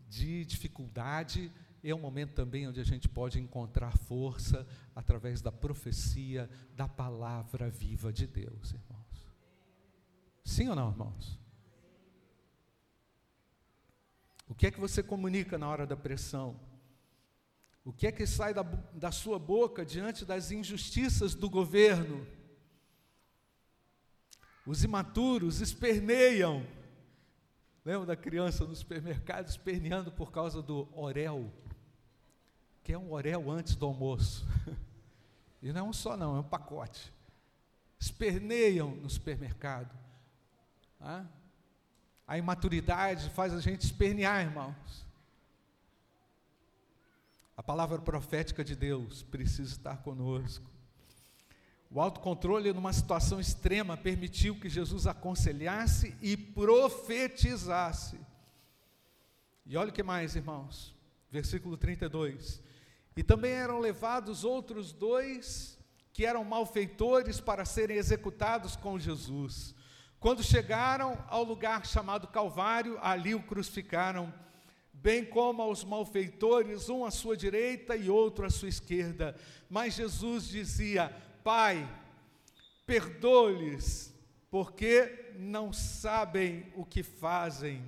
de 0.07 0.45
dificuldade 0.45 1.51
é 1.83 1.93
um 1.93 1.99
momento 1.99 2.33
também 2.33 2.67
onde 2.67 2.79
a 2.79 2.83
gente 2.83 3.07
pode 3.09 3.39
encontrar 3.39 3.97
força 3.97 4.65
através 4.95 5.41
da 5.41 5.51
profecia, 5.51 6.49
da 6.75 6.87
palavra 6.87 7.69
viva 7.69 8.11
de 8.11 8.25
Deus, 8.25 8.73
irmãos. 8.73 9.33
Sim 10.43 10.69
ou 10.69 10.75
não, 10.75 10.89
irmãos? 10.91 11.39
O 14.47 14.55
que 14.55 14.67
é 14.67 14.71
que 14.71 14.79
você 14.79 15.03
comunica 15.03 15.57
na 15.57 15.69
hora 15.69 15.85
da 15.85 15.95
pressão? 15.95 16.59
O 17.83 17.93
que 17.93 18.07
é 18.07 18.11
que 18.11 18.25
sai 18.25 18.53
da, 18.53 18.63
da 18.63 19.11
sua 19.11 19.37
boca 19.37 19.85
diante 19.85 20.25
das 20.25 20.51
injustiças 20.51 21.35
do 21.35 21.49
governo? 21.49 22.25
Os 24.65 24.83
imaturos 24.83 25.61
esperneiam. 25.61 26.65
Lembra 27.85 28.07
da 28.07 28.15
criança 28.15 28.65
no 28.65 28.75
supermercado 28.75 29.47
esperneando 29.47 30.11
por 30.11 30.31
causa 30.31 30.61
do 30.61 30.87
orel? 30.93 31.51
Que 32.83 32.93
é 32.93 32.97
um 32.97 33.11
orel 33.11 33.49
antes 33.49 33.75
do 33.75 33.85
almoço. 33.85 34.45
E 35.61 35.73
não 35.73 35.81
é 35.81 35.89
um 35.89 35.91
só, 35.91 36.15
não, 36.15 36.37
é 36.37 36.39
um 36.39 36.43
pacote. 36.43 37.13
Esperneiam 37.99 38.95
no 38.95 39.09
supermercado. 39.09 39.93
A 42.25 42.37
imaturidade 42.37 43.29
faz 43.31 43.53
a 43.53 43.59
gente 43.59 43.81
espernear, 43.81 44.41
irmãos. 44.41 45.05
A 47.57 47.61
palavra 47.61 47.99
profética 47.99 48.63
de 48.63 48.73
Deus 48.73 49.23
precisa 49.23 49.71
estar 49.73 49.97
conosco. 49.97 50.68
O 51.91 51.99
autocontrole, 51.99 52.71
numa 52.71 52.93
situação 52.93 53.39
extrema, 53.39 53.97
permitiu 53.97 54.59
que 54.59 54.69
Jesus 54.69 55.07
aconselhasse 55.07 56.15
e 56.21 56.37
profetizasse. 56.37 58.19
E 59.65 59.75
olha 59.75 59.89
o 59.89 59.93
que 59.93 60.03
mais, 60.03 60.35
irmãos. 60.35 60.95
Versículo 61.31 61.77
32. 61.77 62.61
E 63.17 63.23
também 63.23 63.51
eram 63.51 63.79
levados 63.79 64.43
outros 64.43 64.91
dois 64.91 65.79
que 66.13 66.25
eram 66.25 66.43
malfeitores 66.43 67.39
para 67.39 67.65
serem 67.65 67.97
executados 67.97 68.75
com 68.75 68.99
Jesus. 68.99 69.73
Quando 70.19 70.43
chegaram 70.43 71.17
ao 71.27 71.43
lugar 71.43 71.85
chamado 71.85 72.27
Calvário, 72.27 72.99
ali 73.01 73.33
o 73.33 73.41
crucificaram, 73.41 74.33
bem 74.93 75.25
como 75.25 75.61
aos 75.61 75.83
malfeitores, 75.83 76.89
um 76.89 77.05
à 77.05 77.11
sua 77.11 77.37
direita 77.37 77.95
e 77.95 78.09
outro 78.09 78.45
à 78.45 78.49
sua 78.49 78.69
esquerda. 78.69 79.35
Mas 79.69 79.95
Jesus 79.95 80.47
dizia: 80.47 81.15
Pai, 81.43 81.87
perdoe-lhes, 82.85 84.13
porque 84.49 85.33
não 85.37 85.71
sabem 85.71 86.71
o 86.75 86.85
que 86.85 87.03
fazem. 87.03 87.83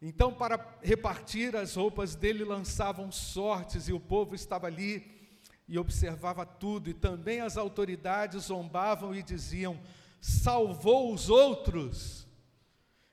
Então, 0.00 0.32
para 0.32 0.78
repartir 0.80 1.56
as 1.56 1.74
roupas 1.74 2.14
dele, 2.14 2.44
lançavam 2.44 3.10
sortes, 3.10 3.88
e 3.88 3.92
o 3.92 3.98
povo 3.98 4.34
estava 4.34 4.68
ali 4.68 5.18
e 5.66 5.78
observava 5.78 6.46
tudo, 6.46 6.88
e 6.88 6.94
também 6.94 7.40
as 7.40 7.56
autoridades 7.56 8.44
zombavam 8.44 9.14
e 9.14 9.22
diziam: 9.22 9.78
salvou 10.20 11.12
os 11.12 11.28
outros, 11.28 12.26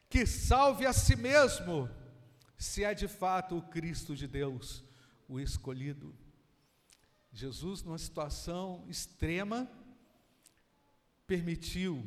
que 0.07 0.25
salve 0.25 0.85
a 0.85 0.93
si 0.93 1.15
mesmo, 1.15 1.89
se 2.57 2.83
é 2.83 2.93
de 2.93 3.07
fato 3.07 3.57
o 3.57 3.61
Cristo 3.63 4.15
de 4.15 4.27
Deus, 4.27 4.83
o 5.27 5.39
escolhido. 5.39 6.15
Jesus, 7.35 7.83
numa 7.83 7.97
situação 7.97 8.85
extrema, 8.87 9.69
permitiu 11.27 12.01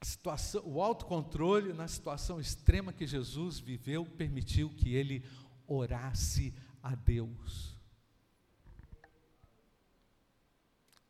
a 0.00 0.04
situação, 0.04 0.60
o 0.66 0.82
autocontrole 0.82 1.72
na 1.72 1.86
situação 1.86 2.40
extrema 2.40 2.92
que 2.92 3.06
Jesus 3.06 3.60
viveu, 3.60 4.04
permitiu 4.04 4.70
que 4.70 4.92
ele 4.92 5.24
orasse 5.68 6.52
a 6.82 6.96
Deus. 6.96 7.78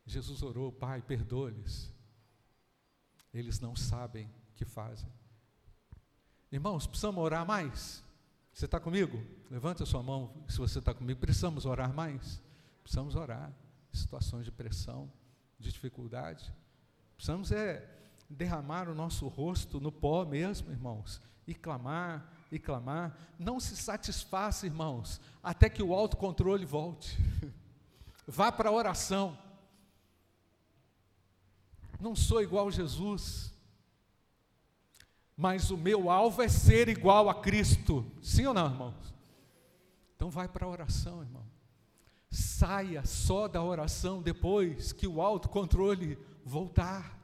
Jesus 0.05 0.43
orou, 0.43 0.71
Pai, 0.71 1.01
perdoe-lhes. 1.01 1.91
Eles 3.33 3.59
não 3.59 3.75
sabem 3.75 4.27
o 4.27 4.53
que 4.53 4.65
fazem. 4.65 5.11
Irmãos, 6.51 6.85
precisamos 6.85 7.23
orar 7.23 7.43
mais? 7.43 8.05
Você 8.55 8.63
está 8.63 8.79
comigo? 8.79 9.21
Levanta 9.51 9.83
a 9.83 9.85
sua 9.85 10.01
mão 10.01 10.33
se 10.47 10.57
você 10.59 10.79
está 10.79 10.93
comigo. 10.93 11.19
Precisamos 11.19 11.65
orar 11.65 11.93
mais? 11.93 12.41
Precisamos 12.81 13.13
orar. 13.13 13.51
Situações 13.91 14.45
de 14.45 14.51
pressão, 14.51 15.11
de 15.59 15.73
dificuldade. 15.73 16.53
Precisamos 17.17 17.51
é 17.51 17.85
derramar 18.29 18.87
o 18.87 18.95
nosso 18.95 19.27
rosto 19.27 19.81
no 19.81 19.91
pó 19.91 20.23
mesmo, 20.23 20.71
irmãos, 20.71 21.19
e 21.45 21.53
clamar, 21.53 22.31
e 22.49 22.57
clamar. 22.57 23.17
Não 23.37 23.59
se 23.59 23.75
satisfaça, 23.75 24.65
irmãos, 24.65 25.19
até 25.43 25.69
que 25.69 25.83
o 25.83 25.93
autocontrole 25.93 26.63
volte. 26.63 27.17
Vá 28.25 28.53
para 28.53 28.69
a 28.69 28.73
oração. 28.73 29.37
não 31.99 32.15
sou 32.15 32.41
igual 32.41 32.69
a 32.69 32.71
Jesus, 32.71 33.53
mas 35.35 35.69
o 35.69 35.77
meu 35.77 36.09
alvo 36.09 36.41
é 36.41 36.47
ser 36.47 36.87
igual 36.87 37.29
a 37.29 37.35
Cristo. 37.35 38.05
Sim 38.21 38.45
ou 38.47 38.53
não, 38.53 38.67
irmãos? 38.67 39.13
Então 40.15 40.29
vai 40.29 40.47
para 40.47 40.65
a 40.65 40.69
oração, 40.69 41.21
irmão. 41.21 41.45
Saia 42.29 43.05
só 43.05 43.47
da 43.47 43.61
oração 43.61 44.21
depois 44.21 44.93
que 44.93 45.07
o 45.07 45.21
autocontrole 45.21 46.17
voltar. 46.43 47.19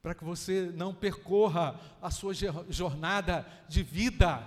Para 0.00 0.14
que 0.14 0.24
você 0.24 0.72
não 0.74 0.94
percorra 0.94 1.78
a 2.00 2.10
sua 2.10 2.32
jornada 2.68 3.46
de 3.68 3.82
vida 3.82 4.44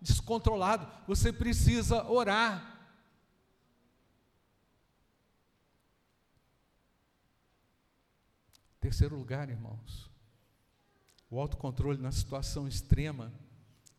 descontrolado. 0.00 0.86
Você 1.06 1.32
precisa 1.32 2.04
orar. 2.10 2.72
Terceiro 8.80 9.16
lugar, 9.16 9.48
irmãos, 9.48 10.10
o 11.34 11.40
autocontrole 11.40 12.00
na 12.00 12.12
situação 12.12 12.68
extrema, 12.68 13.32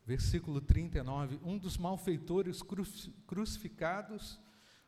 versículo 0.06 0.62
39, 0.62 1.38
um 1.44 1.58
dos 1.58 1.78
malfeitores 1.78 2.62
crucificados 3.28 4.40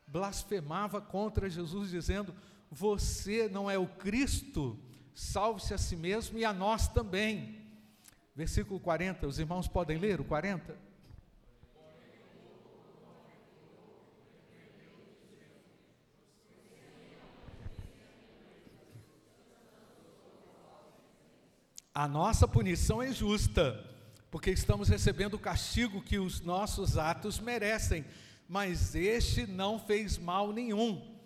blasfemava 0.06 0.98
contra 0.98 1.50
Jesus, 1.50 1.90
dizendo: 1.90 2.34
Você 2.70 3.50
não 3.50 3.70
é 3.70 3.76
o 3.76 3.86
Cristo, 3.86 4.78
salve-se 5.14 5.74
a 5.74 5.78
si 5.78 5.94
mesmo 5.94 6.38
e 6.38 6.44
a 6.46 6.52
nós 6.54 6.88
também. 6.88 7.68
Versículo 8.34 8.80
40, 8.80 9.26
os 9.26 9.38
irmãos 9.38 9.68
podem 9.68 9.98
ler 9.98 10.18
o 10.18 10.24
40? 10.24 10.74
A 21.98 22.06
nossa 22.06 22.46
punição 22.46 23.02
é 23.02 23.12
justa, 23.12 23.84
porque 24.30 24.52
estamos 24.52 24.88
recebendo 24.88 25.34
o 25.34 25.38
castigo 25.38 26.00
que 26.00 26.16
os 26.16 26.40
nossos 26.40 26.96
atos 26.96 27.40
merecem, 27.40 28.04
mas 28.48 28.94
este 28.94 29.48
não 29.48 29.80
fez 29.80 30.16
mal 30.16 30.52
nenhum. 30.52 31.18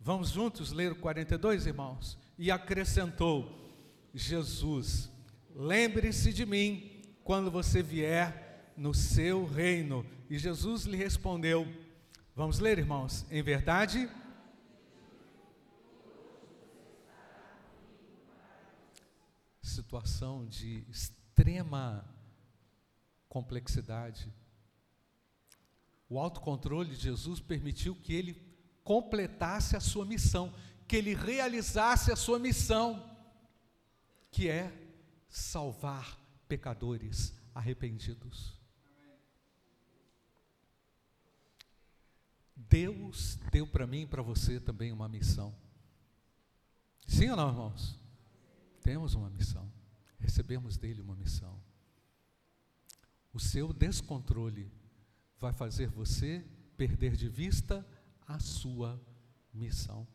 Vamos 0.00 0.30
juntos 0.30 0.72
ler 0.72 0.90
o 0.90 0.96
42, 0.96 1.68
irmãos? 1.68 2.18
E 2.36 2.50
acrescentou: 2.50 3.72
Jesus, 4.12 5.08
lembre-se 5.54 6.32
de 6.32 6.44
mim 6.44 7.00
quando 7.22 7.48
você 7.48 7.80
vier 7.80 8.72
no 8.76 8.92
seu 8.92 9.46
reino. 9.46 10.04
E 10.28 10.36
Jesus 10.36 10.86
lhe 10.86 10.96
respondeu: 10.96 11.68
Vamos 12.34 12.58
ler, 12.58 12.80
irmãos? 12.80 13.24
Em 13.30 13.44
verdade, 13.44 14.08
situação 19.64 20.46
de 20.46 20.84
extrema 20.88 22.04
complexidade. 23.28 24.32
O 26.08 26.18
autocontrole 26.18 26.90
de 26.90 27.02
Jesus 27.02 27.40
permitiu 27.40 27.94
que 27.96 28.12
ele 28.12 28.40
completasse 28.84 29.76
a 29.76 29.80
sua 29.80 30.04
missão, 30.04 30.54
que 30.86 30.96
ele 30.96 31.14
realizasse 31.14 32.12
a 32.12 32.16
sua 32.16 32.38
missão, 32.38 33.10
que 34.30 34.48
é 34.48 34.72
salvar 35.28 36.18
pecadores 36.46 37.34
arrependidos. 37.54 38.54
Deus 42.54 43.38
deu 43.50 43.66
para 43.66 43.86
mim 43.86 44.02
e 44.02 44.06
para 44.06 44.22
você 44.22 44.60
também 44.60 44.92
uma 44.92 45.08
missão. 45.08 45.54
Sim 47.06 47.30
ou 47.30 47.36
não, 47.36 47.48
irmãos? 47.48 48.03
Temos 48.84 49.14
uma 49.14 49.30
missão, 49.30 49.72
recebemos 50.18 50.76
dele 50.76 51.00
uma 51.00 51.16
missão. 51.16 51.58
O 53.32 53.40
seu 53.40 53.72
descontrole 53.72 54.70
vai 55.40 55.54
fazer 55.54 55.88
você 55.88 56.46
perder 56.76 57.16
de 57.16 57.26
vista 57.26 57.84
a 58.28 58.38
sua 58.38 59.02
missão. 59.54 60.06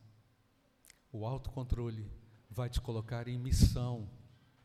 O 1.12 1.26
autocontrole 1.26 2.08
vai 2.48 2.70
te 2.70 2.80
colocar 2.80 3.28
em 3.28 3.40
missão, 3.40 4.08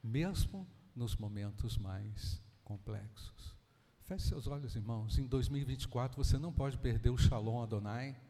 mesmo 0.02 0.68
nos 0.94 1.16
momentos 1.16 1.78
mais 1.78 2.42
complexos. 2.62 3.56
Feche 4.02 4.28
seus 4.28 4.46
olhos, 4.46 4.76
irmãos. 4.76 5.16
Em 5.16 5.26
2024 5.26 6.22
você 6.22 6.36
não 6.36 6.52
pode 6.52 6.76
perder 6.76 7.08
o 7.08 7.16
Shalom 7.16 7.62
Adonai. 7.62 8.20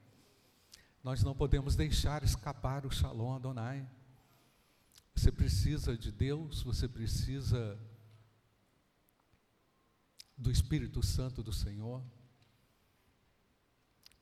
Nós 1.02 1.24
não 1.24 1.34
podemos 1.34 1.74
deixar 1.74 2.22
escapar 2.22 2.86
o 2.86 2.92
Shalom 2.92 3.34
Adonai. 3.34 3.84
Você 5.14 5.30
precisa 5.30 5.96
de 5.96 6.10
Deus, 6.10 6.62
você 6.62 6.88
precisa 6.88 7.78
do 10.36 10.50
Espírito 10.50 11.02
Santo 11.02 11.42
do 11.42 11.52
Senhor. 11.52 12.02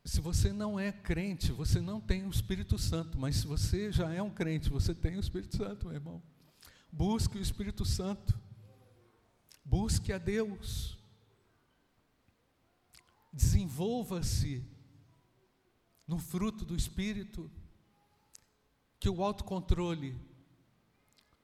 Se 0.04 0.20
você 0.20 0.52
não 0.52 0.78
é 0.78 0.92
crente, 0.92 1.52
você 1.52 1.80
não 1.80 2.00
tem 2.00 2.26
o 2.26 2.30
Espírito 2.30 2.76
Santo, 2.78 3.18
mas 3.18 3.36
se 3.36 3.46
você 3.46 3.90
já 3.90 4.12
é 4.12 4.20
um 4.20 4.30
crente, 4.30 4.68
você 4.68 4.94
tem 4.94 5.16
o 5.16 5.20
Espírito 5.20 5.56
Santo, 5.56 5.86
meu 5.86 5.94
irmão. 5.94 6.22
Busque 6.90 7.38
o 7.38 7.42
Espírito 7.42 7.84
Santo. 7.84 8.38
Busque 9.64 10.12
a 10.12 10.18
Deus. 10.18 10.98
Desenvolva-se 13.32 14.62
no 16.06 16.18
fruto 16.18 16.64
do 16.64 16.76
Espírito, 16.76 17.50
que 19.00 19.08
o 19.08 19.22
autocontrole 19.22 20.20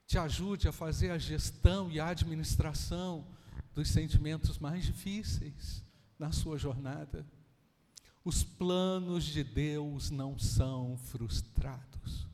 te 0.09 0.17
ajude 0.17 0.67
a 0.67 0.71
fazer 0.71 1.11
a 1.11 1.19
gestão 1.19 1.91
e 1.91 1.99
a 1.99 2.07
administração 2.07 3.27
dos 3.75 3.89
sentimentos 3.89 4.57
mais 4.57 4.83
difíceis 4.83 5.85
na 6.17 6.31
sua 6.31 6.57
jornada. 6.57 7.23
Os 8.25 8.43
planos 8.43 9.23
de 9.23 9.43
Deus 9.43 10.09
não 10.09 10.35
são 10.39 10.97
frustrados. 10.97 12.27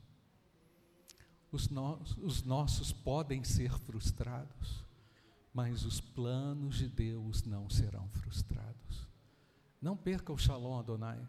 Os, 1.51 1.67
no, 1.67 2.01
os 2.21 2.43
nossos 2.43 2.93
podem 2.93 3.43
ser 3.43 3.77
frustrados, 3.79 4.85
mas 5.53 5.83
os 5.83 5.99
planos 5.99 6.77
de 6.77 6.87
Deus 6.87 7.43
não 7.43 7.69
serão 7.69 8.07
frustrados. 8.07 9.05
Não 9.81 9.97
perca 9.97 10.31
o 10.31 10.37
Shalom 10.37 10.79
Adonai. 10.79 11.19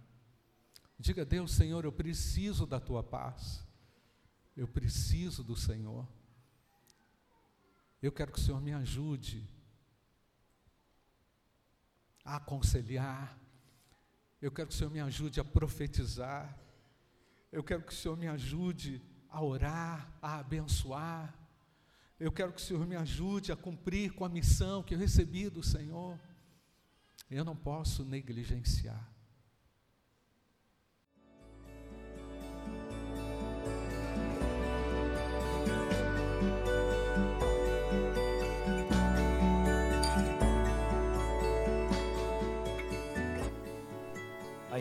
Diga 0.97 1.23
a 1.23 1.25
Deus, 1.25 1.51
Senhor, 1.51 1.85
eu 1.85 1.91
preciso 1.91 2.65
da 2.65 2.79
tua 2.79 3.03
paz. 3.03 3.67
Eu 4.57 4.69
preciso 4.69 5.43
do 5.43 5.57
Senhor. 5.57 6.07
Eu 8.03 8.13
quero 8.13 8.33
que 8.33 8.39
o 8.39 8.43
Senhor 8.43 8.61
me 8.61 8.73
ajude 8.73 9.49
a 12.25 12.37
aconselhar. 12.37 13.39
Eu 14.41 14.51
quero 14.51 14.69
que 14.69 14.75
o 14.75 14.77
Senhor 14.77 14.91
me 14.91 15.01
ajude 15.01 15.41
a 15.41 15.45
profetizar. 15.45 16.59
Eu 17.51 17.65
quero 17.65 17.83
que 17.83 17.93
o 17.93 17.97
Senhor 17.97 18.17
me 18.17 18.29
ajude 18.29 19.03
a 19.29 19.43
orar, 19.43 20.13
a 20.21 20.39
abençoar. 20.39 21.35
Eu 22.19 22.33
quero 22.33 22.53
que 22.53 22.61
o 22.61 22.65
Senhor 22.65 22.87
me 22.87 22.97
ajude 22.97 23.53
a 23.53 23.57
cumprir 23.57 24.13
com 24.13 24.25
a 24.25 24.29
missão 24.29 24.83
que 24.83 24.95
eu 24.95 24.99
recebi 24.99 25.49
do 25.49 25.63
Senhor. 25.63 26.19
Eu 27.31 27.45
não 27.45 27.57
posso 27.57 28.05
negligenciar. 28.05 29.16